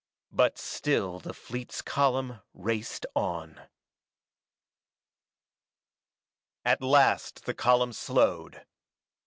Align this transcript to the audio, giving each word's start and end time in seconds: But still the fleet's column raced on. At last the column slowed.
But 0.31 0.57
still 0.57 1.19
the 1.19 1.31
fleet's 1.31 1.83
column 1.83 2.41
raced 2.55 3.05
on. 3.13 3.61
At 6.65 6.81
last 6.81 7.45
the 7.45 7.53
column 7.53 7.93
slowed. 7.93 8.65